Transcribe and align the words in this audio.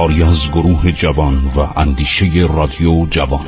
کاری 0.00 0.22
از 0.22 0.50
گروه 0.50 0.92
جوان 0.92 1.44
و 1.56 1.80
اندیشه 1.80 2.26
رادیو 2.54 3.06
جوان. 3.10 3.46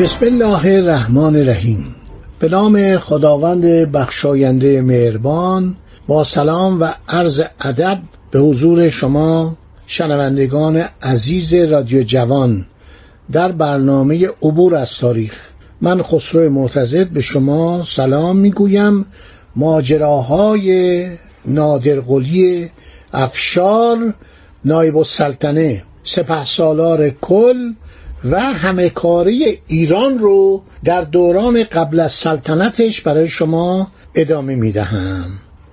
بسم 0.00 0.26
الله 0.26 0.64
الرحمن 0.64 1.36
الرحیم. 1.36 1.94
به 2.38 2.48
نام 2.48 2.98
خداوند 2.98 3.64
بخشاینده 3.92 4.82
مهربان 4.82 5.76
با 6.06 6.24
سلام 6.24 6.80
و 6.80 6.88
عرض 7.08 7.42
ادب 7.64 7.98
به 8.30 8.38
حضور 8.38 8.88
شما 8.88 9.56
شنوندگان 9.86 10.84
عزیز 11.02 11.54
رادیو 11.54 12.02
جوان 12.02 12.66
در 13.32 13.52
برنامه 13.52 14.28
عبور 14.42 14.74
از 14.74 14.96
تاریخ 14.96 15.34
من 15.80 16.02
خسرو 16.02 16.50
معتزد 16.50 17.08
به 17.08 17.20
شما 17.20 17.82
سلام 17.82 18.36
می‌گویم. 18.36 19.06
ماجراهای 19.56 21.08
نادرقلی 21.44 22.70
افشار 23.12 24.14
نایب 24.64 24.96
السلطنه 24.96 25.82
سپه 26.02 26.44
سالار 26.44 27.10
کل 27.10 27.72
و 28.24 28.40
همه 28.40 28.90
کاری 28.90 29.58
ایران 29.66 30.18
رو 30.18 30.62
در 30.84 31.00
دوران 31.00 31.64
قبل 31.64 32.00
از 32.00 32.12
سلطنتش 32.12 33.00
برای 33.00 33.28
شما 33.28 33.88
ادامه 34.14 34.54
می‌دهم. 34.54 35.24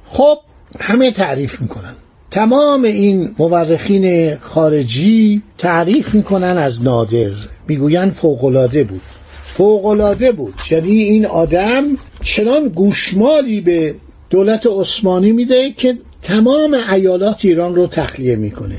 خب 0.06 0.38
همه 0.80 1.12
تعریف 1.12 1.62
می‌کنن. 1.62 1.96
تمام 2.32 2.84
این 2.84 3.30
مورخین 3.40 4.36
خارجی 4.36 5.42
تعریف 5.58 6.16
می‌کنن 6.16 6.58
از 6.58 6.84
نادر. 6.84 7.32
می‌گوین 7.68 8.10
فوقلاده 8.10 8.84
بود. 8.84 9.02
فوقلاده 9.46 10.32
بود. 10.32 10.54
یعنی 10.72 10.92
این 10.92 11.26
آدم 11.26 11.84
چنان 12.22 12.68
گوشمالی 12.68 13.62
به 13.62 13.96
دولت 14.30 14.68
عثمانی 14.68 15.32
میده 15.32 15.72
که 15.72 15.98
تمام 16.22 16.78
ایالات 16.94 17.46
ایران 17.46 17.76
رو 17.76 17.88
تخلیه 17.88 18.36
می‌کنه. 18.36 18.78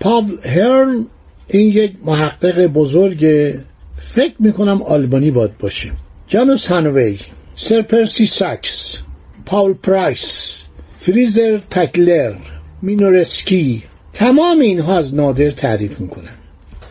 پاول 0.00 0.36
هرن 0.44 1.06
این 1.48 1.68
یک 1.68 1.92
محقق 2.04 2.66
بزرگ 2.66 3.54
فکر 4.00 4.34
می‌کنم 4.38 4.82
آلبانی 4.82 5.30
باد 5.30 5.52
باشه. 5.60 5.90
جوناس 6.28 6.66
هانوی 6.66 7.18
سر 7.54 7.82
پرسی 7.82 8.26
سایکس 8.26 8.98
پاول 9.46 9.72
پرایس 9.72 10.52
فریزر 10.98 11.58
تکلر. 11.70 12.34
مینورسکی. 12.82 13.82
تمام 14.12 14.60
اینها 14.60 14.98
از 14.98 15.14
نادر 15.14 15.50
تعریف 15.50 16.00
می‌کنن 16.00 16.34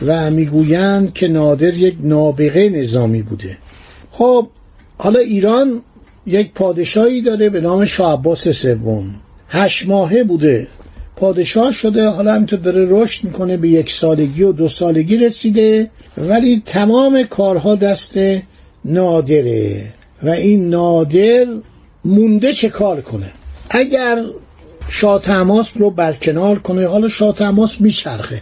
و 0.05 0.31
می‌گویند 0.31 1.13
که 1.13 1.27
نادر 1.27 1.73
یک 1.73 1.95
نابغه 2.03 2.69
نظامی 2.69 3.21
بوده. 3.21 3.57
خب 4.11 4.47
حالا 4.97 5.19
ایران 5.19 5.81
یک 6.25 6.51
پادشاهی 6.53 7.21
داره 7.21 7.49
به 7.49 7.61
نام 7.61 7.85
شاه 7.85 8.13
عباس 8.13 8.47
سوم. 8.47 9.15
هشت 9.49 9.87
ماهه 9.87 10.23
بوده. 10.23 10.67
پادشاه 11.15 11.71
شده 11.71 12.07
حالا 12.07 12.33
همینطور 12.33 12.59
داره 12.59 12.85
رشد 12.89 13.23
می‌کنه 13.23 13.57
به 13.57 13.69
یک 13.69 13.91
سالگی 13.91 14.43
و 14.43 14.51
دو 14.51 14.67
سالگی 14.67 15.17
رسیده 15.17 15.89
ولی 16.17 16.63
تمام 16.65 17.23
کارها 17.23 17.75
دست 17.75 18.13
نادره. 18.85 19.85
و 20.23 20.29
این 20.29 20.69
نادر 20.69 21.45
مونده 22.05 22.53
چه 22.53 22.69
کار 22.69 23.01
کنه؟ 23.01 23.31
اگر 23.69 24.23
شاه 24.89 25.21
تماس 25.21 25.71
رو 25.75 25.91
برکنار 25.91 26.59
کنه. 26.59 26.87
حالا 26.87 27.07
شاه 27.07 27.35
تماس 27.35 27.81
میچرخه. 27.81 28.41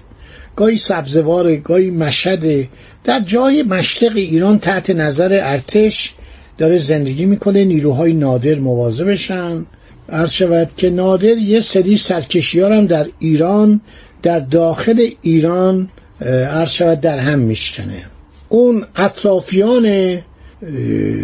گاهی 0.55 0.77
سبزوار 0.77 1.55
گاهی 1.55 1.89
مشهد 1.89 2.67
در 3.03 3.19
جای 3.19 3.63
مشرق 3.63 4.15
ایران 4.15 4.59
تحت 4.59 4.89
نظر 4.89 5.39
ارتش 5.43 6.13
داره 6.57 6.77
زندگی 6.77 7.25
می‌کنه. 7.25 7.63
نیروهای 7.65 8.13
نادر 8.13 8.55
مواظبشن 8.55 9.65
عرض 10.09 10.31
شود 10.31 10.69
که 10.77 10.89
نادر 10.89 11.37
یه 11.37 11.59
سری 11.59 11.97
سرکشی 11.97 12.61
هم 12.61 12.87
در 12.87 13.07
ایران 13.19 13.81
در 14.23 14.39
داخل 14.39 15.09
ایران 15.21 15.89
عرض 16.21 16.71
شود 16.71 17.01
در 17.01 17.19
هم 17.19 17.39
میشکنه. 17.39 18.03
اون 18.49 18.85
اطرافیان 18.95 20.17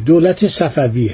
دولت 0.05 0.47
صفویه. 0.47 1.13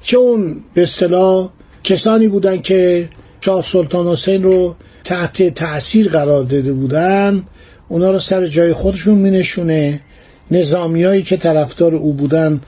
چه 0.00 0.16
اون 0.16 0.56
به 0.74 0.82
اصطلاح 0.82 1.50
کسانی 1.84 2.28
بودن 2.28 2.60
که 2.60 3.08
شاه 3.40 3.64
سلطان 3.64 4.06
حسین 4.06 4.42
رو 4.42 4.76
تحت 5.04 5.54
تأثیر 5.54 6.08
قرار 6.08 6.44
داده 6.44 6.72
بودن 6.72 7.42
اونا 7.88 8.10
رو 8.10 8.18
سر 8.18 8.46
جای 8.46 8.72
خودشون 8.72 9.18
مینشونه. 9.18 10.00
نظامیایی 10.50 11.22
که 11.22 11.36
طرفدار 11.36 11.94
او 11.94 12.12
بودن 12.12 12.60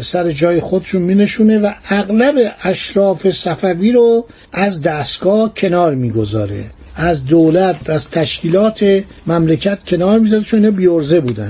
سر 0.00 0.30
جای 0.30 0.60
خودشون 0.60 1.02
مینشونه 1.02 1.58
و 1.58 1.72
اغلب 1.88 2.34
اشراف 2.62 3.30
صفوی 3.30 3.92
رو 3.92 4.26
از 4.52 4.82
دستگاه 4.82 5.54
کنار 5.54 5.94
می‌گذاره. 5.94 6.64
از 6.96 7.24
دولت 7.24 7.90
از 7.90 8.10
تشکیلات 8.10 9.02
مملکت 9.26 9.78
کنار 9.86 10.18
می‌ذاره 10.18 10.42
چون 10.42 10.64
اینا 10.64 10.76
بیورزه 10.76 11.20
بودن. 11.20 11.48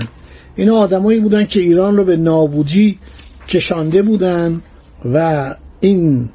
اینا 0.56 0.76
آدمایی 0.76 1.20
بودن 1.20 1.46
که 1.46 1.60
ایران 1.60 1.96
رو 1.96 2.04
به 2.04 2.16
نابودی 2.16 2.98
کشانده 3.48 4.02
بودن 4.02 4.62
و 5.14 5.54
این 5.80 6.28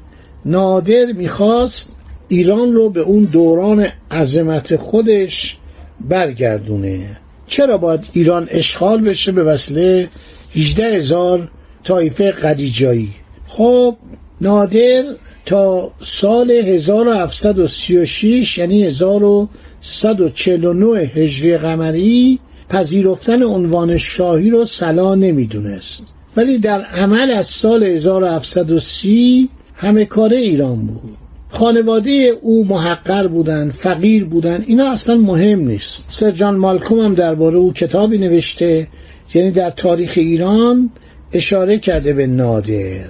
نادر 0.44 1.04
می‌خواست 1.12 1.92
ایران 2.30 2.72
رو 2.72 2.90
به 2.90 3.00
اون 3.00 3.24
دوران 3.24 3.86
عظمت 4.10 4.76
خودش 4.76 5.56
برگردونه. 6.00 7.16
چرا 7.46 7.78
باید 7.78 8.06
ایران 8.12 8.48
اشغال 8.50 9.00
بشه 9.00 9.32
به 9.32 9.44
وسیله 9.44 10.08
18 10.54 10.84
هزار 10.84 11.50
طایفه 11.84 12.30
قدیجایی؟ 12.30 13.08
خب 13.48 13.96
نادر 14.40 15.04
تا 15.46 15.92
سال 15.98 16.50
1736 16.50 18.58
یعنی 18.58 18.84
1149 18.84 21.00
هجری 21.00 21.56
قمری 21.56 22.38
پذیرفتن 22.68 23.42
عنوان 23.42 23.96
شاهی 23.96 24.50
رو 24.50 24.64
سلا 24.64 25.14
نمی‌دونست. 25.14 26.06
ولی 26.36 26.58
در 26.58 26.80
عمل 26.80 27.30
از 27.30 27.46
سال 27.46 27.82
1730 27.82 29.48
همه 29.74 30.04
کاره 30.04 30.36
ایران 30.36 30.76
بود. 30.76 31.16
خانواده 31.50 32.32
او 32.42 32.66
محقر 32.66 33.26
بودن 33.26 33.70
فقیر 33.70 34.24
بودن 34.24 34.64
اینا 34.66 34.90
اصلا 34.90 35.16
مهم 35.16 35.68
نیست. 35.68 36.04
سر 36.08 36.30
جان 36.30 36.56
مالکوم 36.56 37.00
هم 37.00 37.14
درباره 37.14 37.56
او 37.56 37.72
کتابی 37.72 38.18
نوشته 38.18 38.88
یعنی 39.34 39.50
در 39.50 39.70
تاریخ 39.70 40.12
ایران 40.16 40.90
اشاره 41.32 41.78
کرده 41.78 42.12
به 42.12 42.26
نادر. 42.26 43.04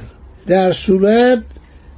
در 0.47 0.73
صورت 0.73 1.43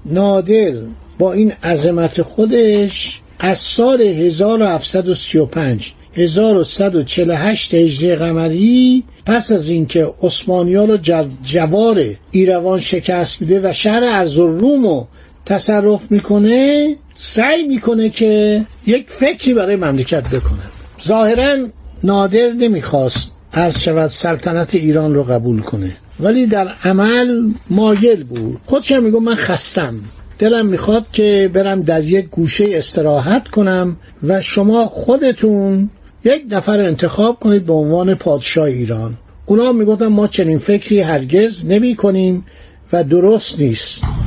نادر 0.06 0.72
با 1.18 1.32
این 1.32 1.52
عظمت 1.64 2.22
خودش 2.22 3.20
از 3.38 3.58
سال 3.58 4.00
1735 4.00 5.92
1148 6.16 7.74
هجری 7.74 8.14
قمری 8.16 9.04
پس 9.26 9.52
از 9.52 9.68
اینکه 9.68 10.08
عثمانیان 10.22 10.88
رو 10.90 10.96
جوار 11.42 12.04
ایروان 12.30 12.80
شکست 12.80 13.42
میده 13.42 13.60
و 13.68 13.72
شهر 13.72 14.04
ارزالروم 14.04 14.86
رو 14.86 15.06
تصرف 15.46 16.10
می‌کنه 16.10 16.96
سعی 17.14 17.62
می‌کنه 17.62 18.10
که 18.10 18.64
یک 18.86 19.06
فکری 19.08 19.54
برای 19.54 19.76
مملکت 19.76 20.28
بکنه. 20.28 20.62
ظاهرا 21.06 21.56
نادر 22.04 22.52
نمی‌خواست 22.52 23.30
عرض 23.54 23.78
شود 23.78 24.06
سلطنت 24.06 24.74
ایران 24.74 25.14
رو 25.14 25.22
قبول 25.22 25.60
کنه. 25.60 25.92
ولی 26.20 26.46
در 26.46 26.68
عمل 26.84 27.52
مایل 27.70 28.24
بود. 28.24 28.60
خودشم 28.66 29.02
میگو 29.02 29.20
من 29.20 29.34
خستم. 29.34 29.94
دلم 30.38 30.66
می‌خواد 30.66 31.06
که 31.12 31.50
برم 31.52 31.82
در 31.82 32.04
یک 32.04 32.28
گوشه 32.28 32.64
استراحت 32.68 33.48
کنم 33.48 33.96
و 34.22 34.40
شما 34.40 34.86
خودتون 34.86 35.90
یک 36.24 36.42
نفر 36.50 36.78
انتخاب 36.80 37.38
کنید 37.38 37.66
به 37.66 37.72
عنوان 37.72 38.14
پادشاه 38.14 38.64
ایران. 38.64 39.14
اونا 39.46 39.72
می‌گفتن 39.72 40.06
ما 40.06 40.26
چنین 40.26 40.58
فکری 40.58 41.00
هرگز 41.00 41.66
نمی 41.66 41.96
کنیم 41.96 42.44
و 42.92 43.04
درست 43.04 43.60
نیست. 43.60 44.21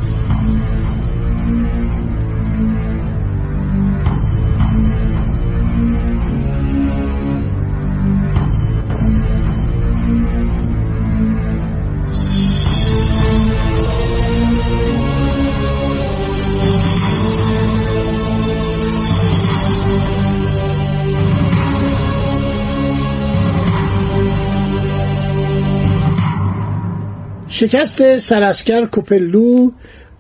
شکست 27.56 28.18
سراسکر 28.18 28.86
کوپلو 28.86 29.72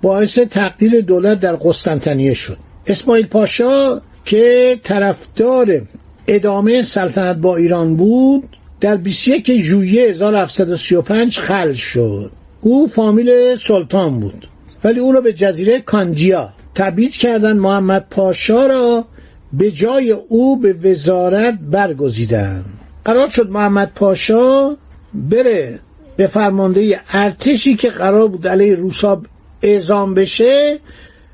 باعث 0.01 0.39
تغییر 0.39 1.01
دولت 1.01 1.39
در 1.39 1.55
قسطنطنیه 1.55 2.33
شد. 2.33 2.57
اسماعیل 2.87 3.27
پاشا 3.27 4.01
که 4.25 4.75
طرفدار 4.83 5.81
ادامه 6.27 6.81
سلطنت 6.81 7.37
با 7.37 7.55
ایران 7.55 7.95
بود 7.95 8.57
در 8.79 8.97
21 8.97 9.57
ژوئیه 9.57 10.09
1735 10.09 11.39
خل 11.39 11.73
شد. 11.73 12.31
او 12.61 12.87
فامیل 12.87 13.55
سلطان 13.55 14.19
بود. 14.19 14.47
ولی 14.83 14.99
او 14.99 15.11
را 15.11 15.21
به 15.21 15.33
جزیره 15.33 15.79
کانجیا 15.79 16.49
تبعید 16.75 17.11
کردن 17.11 17.57
محمد 17.57 18.05
پاشا 18.09 18.65
را 18.65 19.05
به 19.53 19.71
جای 19.71 20.11
او 20.11 20.59
به 20.59 20.73
وزارت 20.73 21.59
برگزیدند. 21.71 22.65
قرار 23.05 23.29
شد 23.29 23.49
محمد 23.49 23.91
پاشا 23.95 24.77
بره 25.13 25.79
به 26.17 26.27
فرمانده 26.27 27.01
ارتشی 27.09 27.75
که 27.75 27.89
قرار 27.89 28.27
بود 28.27 28.47
علیه 28.47 28.75
روسا 28.75 29.21
اعزام 29.61 30.13
بشه 30.13 30.79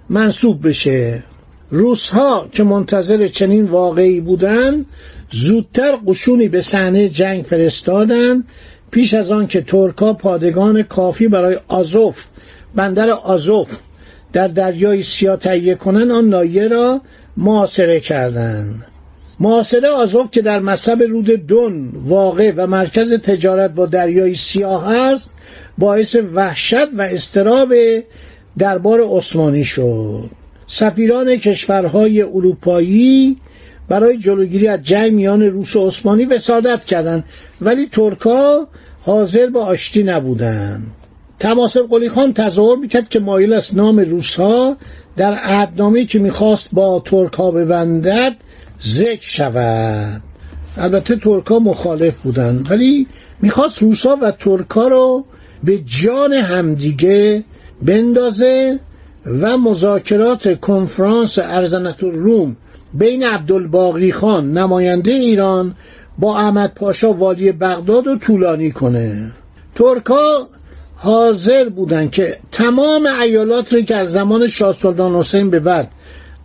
منصوب 0.10 0.68
بشه. 0.68 1.24
روسها 1.70 2.48
که 2.52 2.64
منتظر 2.64 3.28
چنین 3.28 3.66
واقعی 3.66 4.20
بودند 4.20 4.86
زودتر 5.32 5.96
قشونی 6.08 6.48
به 6.48 6.62
صحنه 6.62 7.10
جنگ 7.10 7.44
فرستادند 7.44 8.44
پیش 8.92 9.14
از 9.14 9.32
آن 9.32 9.48
که 9.48 9.62
ترکا 9.62 10.14
پادگان 10.14 10.84
کافی 10.84 11.28
برای 11.28 11.60
آزوف 11.68 12.16
بندر 12.76 13.10
آزوف 13.10 13.70
در 14.34 14.48
دریای 14.48 15.04
سیاه 15.04 15.38
تهیه 15.38 15.76
کنند 15.76 16.12
آن 16.12 16.30
نایه 16.30 16.68
را 16.68 17.02
معاصره 17.38 18.00
کردند 18.00 18.86
معاصره 19.42 19.90
آزوف 19.90 20.32
که 20.32 20.42
در 20.42 20.60
مصب 20.60 21.04
رود 21.10 21.48
دون 21.48 21.90
واقع 21.94 22.54
و 22.56 22.68
مرکز 22.68 23.14
تجارت 23.14 23.72
با 23.72 23.86
دریای 23.86 24.36
سیاه 24.36 24.88
است 24.88 25.30
باعث 25.78 26.16
وحشت 26.34 26.94
و 26.94 27.02
استراب 27.02 27.74
دربار 28.58 29.02
عثمانی 29.04 29.64
شد. 29.64 30.30
سفیران 30.68 31.36
کشورهای 31.36 32.22
اروپایی 32.22 33.38
برای 33.90 34.18
جلوگیری 34.18 34.68
از 34.68 34.82
جنگ 34.82 35.14
میان 35.14 35.42
روس 35.42 35.76
و 35.76 35.88
عثمانی 35.88 36.26
وسادت 36.26 36.86
کردند 36.86 37.24
ولی 37.62 37.86
ترکا 37.92 38.68
حاضر 39.02 39.50
به 39.50 39.60
آشتی 39.60 40.04
نبودند. 40.04 40.84
تماسب 41.40 41.88
قلی 41.90 42.10
خان 42.10 42.34
تظاهر 42.34 42.76
می‌کرد 42.76 43.10
که 43.10 43.20
مایل 43.20 43.54
است 43.54 43.76
نام 43.76 44.00
روسها 44.00 44.78
در 45.18 45.34
عهدنامه 45.34 46.06
که 46.06 46.20
می‌خواست 46.20 46.70
با 46.74 47.02
ترکا 47.06 47.52
ببندد 47.52 48.36
ذکر 48.86 49.30
شود. 49.30 50.22
البته 50.78 51.16
ترکا 51.16 51.60
مخالف 51.60 52.22
بودند 52.22 52.72
ولی 52.72 53.08
می‌خواست 53.42 53.82
روسا 53.82 54.18
و 54.22 54.32
ترکا 54.32 54.88
رو 54.88 55.26
به 55.64 55.78
جان 55.78 56.34
همدیگه 56.34 57.44
بندازه 57.82 58.80
و 59.26 59.58
مذاکرات 59.58 60.60
کنفرانس 60.60 61.40
ارزنت 61.40 62.04
روم 62.04 62.56
بین 62.94 63.24
عبدالباقی 63.24 64.12
خان 64.12 64.58
نماینده 64.58 65.12
ایران 65.12 65.76
با 66.18 66.40
احمد 66.40 66.74
پاشا 66.74 67.14
والی 67.14 67.52
بغداد 67.52 68.08
رو 68.08 68.18
طولانی 68.18 68.72
کنه. 68.72 69.32
ترکا 69.76 70.48
حاضر 70.96 71.70
بودن 71.70 72.10
که 72.10 72.40
تمام 72.52 73.06
ایالات 73.06 73.74
رو 73.74 73.82
که 73.82 73.96
از 73.96 74.12
زمان 74.12 74.48
شاه 74.48 74.74
سلطان 74.74 75.16
حسین 75.16 75.50
به 75.50 75.60
بعد 75.60 75.90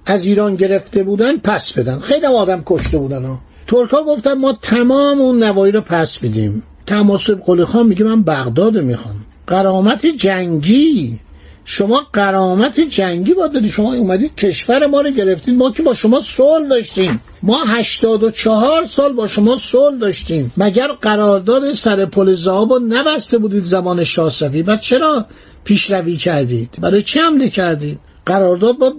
از 0.07 0.25
ایران 0.25 0.57
گرفته 0.57 1.03
بودن 1.03 1.37
پس 1.37 1.73
بدن. 1.73 2.01
خیلی 2.01 2.27
آدم 2.27 2.63
کشته 2.67 2.99
بودن 2.99 3.25
ها. 3.25 3.39
ترکا 3.67 4.03
گفتن 4.03 4.33
ما 4.33 4.53
تمام 4.53 5.21
اون 5.21 5.43
نوایی 5.43 5.73
رو 5.73 5.81
پس 5.81 6.23
میدیم. 6.23 6.63
تماسب 6.87 7.41
قلی 7.47 7.65
خان 7.65 7.87
میگه 7.87 8.05
من 8.05 8.23
بغداد 8.23 8.77
می‌خوام. 8.77 9.15
قرامت 9.47 10.07
جنگی. 10.07 11.19
شما 11.65 12.03
قرامت 12.13 12.81
جنگی 12.81 13.35
باید 13.35 13.53
دادی 13.53 13.69
شما 13.69 13.95
اومدید 13.95 14.35
کشور 14.35 14.87
ما 14.87 15.01
رو 15.01 15.11
گرفتید 15.11 15.55
ما 15.55 15.71
که 15.71 15.83
با 15.83 15.95
شما 15.95 16.21
صلح 16.21 16.69
داشتیم. 16.69 17.21
ما 17.43 17.65
هشتاد 17.65 18.23
و 18.23 18.31
چهار 18.31 18.85
سال 18.85 19.13
با 19.13 19.29
شما 19.29 19.57
صلح 19.57 19.99
داشتیم. 19.99 20.53
مگر 20.57 20.89
قرارداد 21.03 21.71
سر 21.71 22.05
پل 22.05 22.33
زهاب 22.33 22.73
رو 22.73 22.79
نبسته 22.79 23.39
بودید 23.39 23.65
زمان 23.65 24.05
شاه 24.05 24.31
صفی؟ 24.31 24.63
بعد 24.63 24.81
چرا 24.81 25.27
پیشروی 25.65 26.17
کردید؟ 26.17 26.77
برای 26.81 27.03
چه 27.03 27.21
حمله 27.21 27.49
کردید؟ 27.49 27.99
قرارداد 28.27 28.79
با 28.79 28.93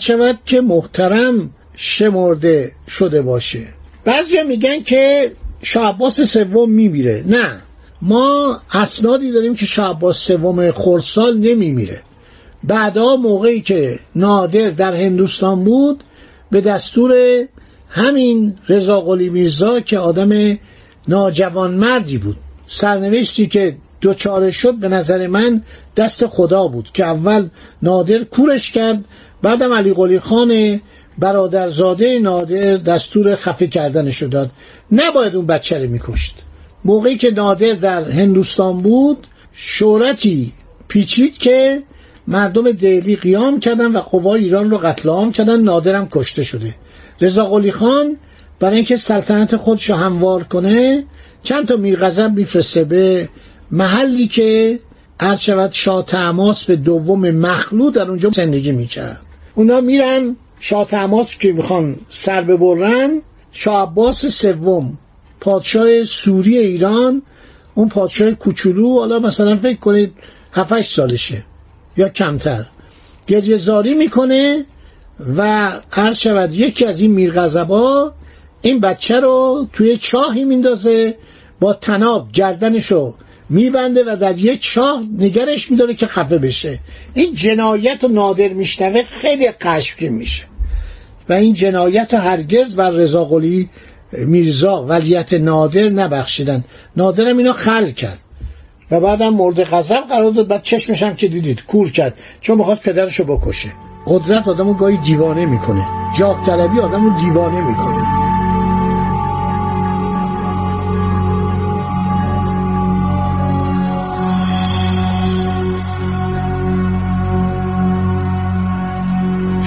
شود 0.00 0.38
که 0.46 0.60
محترم 0.60 1.50
شمرده 1.76 2.72
شده 2.88 3.22
باشه. 3.22 3.66
بعضی 4.04 4.42
میگن 4.42 4.82
که 4.82 5.32
شاه 5.62 5.88
عباس 5.88 6.20
سوم 6.20 6.70
میمیره. 6.70 7.24
نه. 7.26 7.56
ما 8.02 8.60
اسنادی 8.72 9.32
داریم 9.32 9.54
که 9.54 9.66
شاه 9.66 10.12
سوم 10.12 10.70
خورسال 10.70 11.38
نمیمیره. 11.38 12.02
بعدا 12.64 13.16
موقعی 13.16 13.60
که 13.60 13.98
نادر 14.14 14.70
در 14.70 14.94
هندوستان 14.94 15.64
بود 15.64 16.04
به 16.50 16.60
دستور 16.60 17.12
همین 17.88 18.56
رضا 18.68 19.00
قلی 19.00 19.28
میرزا 19.28 19.80
که 19.80 19.98
آدم 19.98 20.58
ناجوان 21.08 21.74
مردی 21.74 22.18
بود. 22.18 22.36
سرنوشتی 22.66 23.46
که 23.46 23.76
دوچاره 24.06 24.50
شد 24.50 24.74
به 24.74 24.88
نظر 24.88 25.26
من 25.26 25.62
دست 25.96 26.26
خدا 26.26 26.68
بود 26.68 26.90
که 26.94 27.04
اول 27.04 27.48
نادر 27.82 28.24
کورش 28.24 28.72
کرد 28.72 29.04
بعدم 29.42 29.72
علی 29.72 29.92
قلی 29.92 30.20
خان 30.20 30.80
برادرزاده 31.18 32.18
نادر 32.18 32.76
دستور 32.76 33.36
خفه 33.36 33.66
کردنش 33.66 34.22
داد. 34.22 34.50
نباید 34.92 35.36
اون 35.36 35.46
بچه 35.46 35.78
رو 35.78 35.90
میکشت. 35.90 36.34
موقعی 36.84 37.16
که 37.16 37.30
نادر 37.30 37.72
در 37.72 38.10
هندوستان 38.10 38.78
بود 38.78 39.26
شورتی 39.52 40.52
پیچید 40.88 41.38
که 41.38 41.82
مردم 42.28 42.72
دهلی 42.72 43.16
قیام 43.16 43.60
کردن 43.60 43.96
و 43.96 44.00
قوای 44.00 44.44
ایران 44.44 44.70
رو 44.70 44.78
قتل 44.78 45.08
عام 45.08 45.32
کردن 45.32 45.60
نادرم 45.60 46.08
کشته 46.10 46.42
شده. 46.42 46.74
رضا 47.20 47.44
قلی 47.44 47.72
خان 47.72 48.16
برای 48.60 48.76
اینکه 48.76 48.96
سلطنت 48.96 49.56
خودش 49.56 49.90
هموار 49.90 50.44
کنه 50.44 51.04
چند 51.42 51.66
تا 51.68 51.76
میرغضب 51.76 52.32
میفرسته 52.34 52.84
به 52.84 53.28
محلی 53.70 54.28
که 54.28 54.80
عرض 55.20 55.40
شود 55.40 55.72
شاه 55.72 56.06
به 56.66 56.76
دوم 56.76 57.30
مخلوع 57.30 57.92
در 57.92 58.10
اونجا 58.10 58.30
زندگی 58.30 58.72
می‌کرد. 58.72 59.20
اونا 59.54 59.80
میرن 59.80 60.36
شاه 60.60 60.88
که 61.38 61.52
می‌خوان 61.52 61.96
سر 62.08 62.40
ببرن 62.40 63.22
شاه 63.52 63.82
عباس 63.82 64.26
سوم 64.26 64.98
پادشاه 65.40 66.04
سوری 66.04 66.58
ایران 66.58 67.22
اون 67.74 67.88
پادشاه 67.88 68.30
کوچولو 68.30 68.98
حالا 68.98 69.18
مثلا 69.18 69.56
فکر 69.56 69.78
کنید 69.78 70.12
7 70.52 70.80
سالشه 70.80 71.44
یا 71.96 72.08
کمتر. 72.08 72.66
گریه 73.26 73.56
زاری 73.56 73.94
می‌کنه 73.94 74.66
و 75.36 75.72
عرض 75.92 76.18
شود 76.18 76.54
یکی 76.54 76.84
از 76.84 77.00
این 77.00 77.10
میرغضبا 77.10 78.12
این 78.62 78.80
بچه 78.80 79.20
رو 79.20 79.66
توی 79.72 79.96
چاهی 79.96 80.44
میندازه 80.44 81.16
با 81.60 81.72
تناب 81.72 82.32
گردنشو 82.32 83.14
میبنده 83.48 84.04
و 84.12 84.16
در 84.16 84.38
یه 84.38 84.56
چاه 84.56 85.02
نگرش 85.18 85.70
میداره 85.70 85.94
که 85.94 86.06
خفه 86.06 86.38
بشه. 86.38 86.78
این 87.14 87.34
جنایت 87.34 88.04
و 88.04 88.08
نادر 88.08 88.48
میشنوه 88.48 89.02
خیلی 89.02 89.48
قشبگین 89.48 90.12
میشه. 90.12 90.44
و 91.28 91.32
این 91.32 91.52
جنایت 91.52 92.14
هرگز 92.14 92.76
بر 92.76 92.90
رضا 92.90 93.40
میرزا 94.12 94.84
ولیت 94.88 95.32
نادر 95.34 95.88
نبخشیدن. 95.88 96.64
نادرم 96.96 97.36
اینا 97.36 97.52
خل 97.52 97.90
کرد. 97.90 98.18
و 98.90 99.00
بعدم 99.00 99.28
مورد 99.28 99.64
غضب 99.64 100.00
قرار 100.08 100.30
داد. 100.30 100.48
بعد 100.48 100.62
چشمشم 100.62 101.14
که 101.14 101.28
دیدید 101.28 101.64
کور 101.64 101.90
کرد. 101.90 102.14
چون 102.40 102.58
می‌خواست 102.58 102.82
پدرشو 102.82 103.24
بکشه. 103.24 103.68
قدرت 104.06 104.48
آدمو 104.48 104.74
گاهی 104.74 104.96
دیوانه 104.96 105.46
می‌کنه. 105.46 105.86
جاه 106.18 106.46
طلبی 106.46 106.80
آدمو 106.80 107.20
دیوانه 107.20 107.68
می‌کنه. 107.68 108.25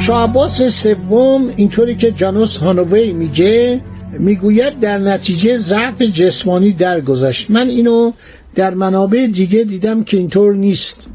شاه 0.09 0.69
سوم 0.69 1.53
اینطوری 1.55 1.95
که 1.95 2.11
جانوس 2.11 2.57
هانوی 2.57 3.13
میگه 3.13 3.81
می‌گوید 4.11 4.79
در 4.79 4.97
نتیجه 4.97 5.57
ضعف 5.57 6.01
جسمانی 6.01 6.71
درگذشت. 6.71 7.51
من 7.51 7.69
اینو 7.69 8.11
در 8.55 8.73
منابع 8.73 9.27
دیگه 9.27 9.63
دیدم 9.63 10.03
که 10.03 10.17
اینطور 10.17 10.55
نیست. 10.55 11.07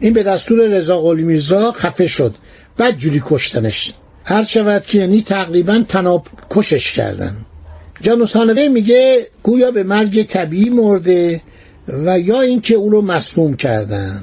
این 0.00 0.12
به 0.12 0.22
دستور 0.22 0.66
رضا 0.66 1.00
قلی 1.00 1.22
میرزا 1.22 1.72
خفه 1.72 2.06
شد. 2.06 2.34
بعد 2.76 2.96
جوری 2.96 3.22
کشتنش. 3.24 3.94
هر 4.24 4.44
شود 4.44 4.86
که 4.86 4.98
یعنی 4.98 5.20
تقریبا 5.20 5.84
تناب 5.88 6.26
کشش 6.50 6.92
کردن. 6.92 7.36
جانوسانوه 8.00 8.68
میگه 8.68 9.26
گویا 9.42 9.70
به 9.70 9.82
مرگ 9.82 10.22
طبیعی 10.22 10.70
مرده 10.70 11.42
و 11.88 12.20
یا 12.20 12.40
اینکه 12.40 12.74
او 12.74 12.90
رو 12.90 13.02
مسموم 13.02 13.56
کردن. 13.56 14.20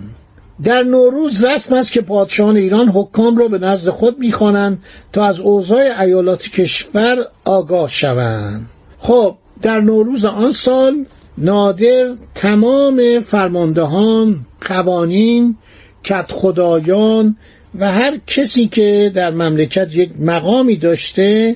در 0.64 0.84
نوروز 0.84 1.46
رسم 1.46 1.76
است 1.76 1.92
که 1.92 2.02
پادشاهان 2.02 2.58
ایران 2.58 2.90
حکام 2.90 3.38
را 3.38 3.48
به 3.48 3.58
نزد 3.58 3.90
خود 3.90 4.20
می‌خوانند 4.20 4.84
تا 5.14 5.26
از 5.26 5.40
اوضاع 5.40 6.02
ایالات 6.02 6.50
کشور 6.50 7.18
آگاه 7.46 7.90
شوند. 7.90 8.70
خب 8.98 9.36
در 9.62 9.82
نوروز 9.82 10.26
آن 10.26 10.52
سال 10.52 11.06
نادر 11.38 12.16
تمام 12.36 13.20
فرماندهان 13.20 14.46
قوانین 14.62 15.58
کت 16.04 16.32
خدایان 16.32 17.38
و 17.80 17.92
هر 17.92 18.18
کسی 18.28 18.68
که 18.68 19.12
در 19.16 19.32
مملکت 19.32 19.96
یک 19.96 20.12
مقامی 20.20 20.76
داشته 20.76 21.56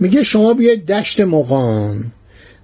میگه 0.00 0.22
شما 0.22 0.54
بیاید 0.54 0.86
دشت 0.86 1.20
مقان 1.20 2.12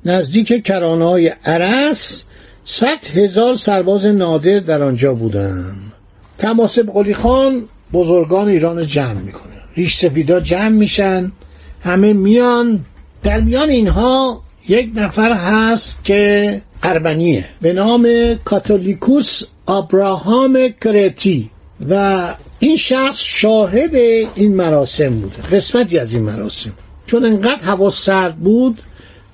نزدیک 0.04 0.64
کرانه 0.64 1.04
های 1.04 1.32
عرس 1.44 2.24
صد 2.72 3.04
هزار 3.14 3.54
سرباز 3.54 4.06
نادر 4.06 4.58
در 4.58 4.82
آنجا 4.82 5.14
بودن 5.14 5.74
تماسب 6.38 6.90
قلی 6.92 7.14
خان 7.14 7.62
بزرگان 7.92 8.48
ایران 8.48 8.86
جمع 8.86 9.12
می‌کنه. 9.12 9.52
ریش 9.76 9.96
سفیدا 9.96 10.40
جمع 10.40 10.68
میشن. 10.68 11.32
همه 11.80 12.12
میان. 12.12 12.84
در 13.22 13.40
میان 13.40 13.68
اینها 13.70 14.42
یک 14.68 14.90
نفر 14.94 15.32
هست 15.32 15.96
که 16.04 16.62
اربنیه 16.82 17.44
به 17.60 17.72
نام 17.72 18.08
کاتولیکوس 18.44 19.42
آبراهام 19.66 20.68
کرتی. 20.84 21.50
و 21.88 22.34
این 22.58 22.76
شخص 22.76 23.22
شاهد 23.24 23.94
این 24.34 24.54
مراسم 24.54 25.10
بوده. 25.10 25.42
قسمتی 25.56 25.98
از 25.98 26.14
این 26.14 26.22
مراسم. 26.22 26.72
چون 27.06 27.24
انقدر 27.24 27.64
هوا 27.64 27.90
سرد 27.90 28.36
بود 28.36 28.82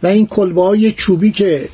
و 0.02 0.06
این 0.06 0.26
کلبه 0.26 0.62
های 0.62 0.92
چوبی 0.92 1.30
که 1.30 1.68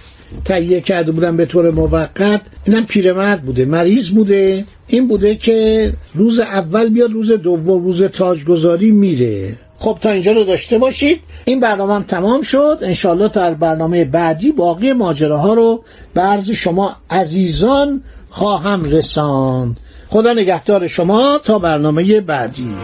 تهیه 0.44 0.80
کرده 0.80 1.12
بودن 1.12 1.36
به 1.36 1.46
طور 1.46 1.70
موقت 1.70 2.40
اینم 2.64 2.86
پیرمرد 2.86 3.42
بوده 3.42 3.64
مریض 3.64 4.10
بوده. 4.10 4.64
این 4.86 5.08
بوده 5.08 5.34
که 5.34 5.92
روز 6.14 6.40
اول 6.40 6.88
بیاد 6.88 7.12
روز 7.12 7.32
دوم 7.32 7.84
روز 7.84 8.02
تاجگذاری 8.02 8.90
میره. 8.90 9.56
خب 9.78 9.98
تا 10.00 10.10
اینجا 10.10 10.32
رو 10.32 10.44
داشته 10.44 10.78
باشید. 10.78 11.20
این 11.44 11.60
برنامه 11.60 11.94
هم 11.94 12.02
تمام 12.02 12.42
شد. 12.42 12.78
انشالله 12.82 13.28
تا 13.28 13.54
برنامه 13.54 14.04
بعدی 14.04 14.52
باقی 14.52 14.92
ماجراها 14.92 15.54
رو 15.54 15.84
به 16.14 16.20
عرض 16.20 16.50
شما 16.50 16.96
عزیزان 17.10 18.02
خواهم 18.30 18.84
رساند. 18.84 19.76
خدا 20.08 20.32
نگهدار 20.32 20.86
شما 20.86 21.38
تا 21.44 21.58
برنامه 21.58 22.20
بعدی. 22.20 22.74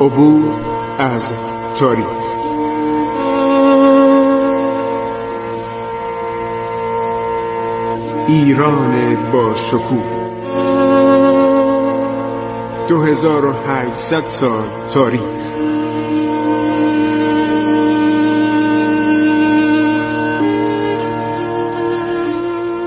عبور 0.00 0.52
از 0.98 1.34
تاریخ. 1.78 2.06
ایران 8.28 9.16
با 9.32 9.54
شکوه. 9.54 10.26
2800 12.88 14.20
سال 14.20 14.68
تاریخ. 14.94 15.20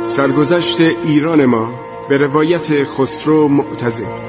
سرگذشت 0.05 0.81
ایران 0.81 1.45
ما 1.45 1.69
به 2.09 2.17
روایت 2.17 2.83
خسرو 2.83 3.47
معتزد. 3.47 4.28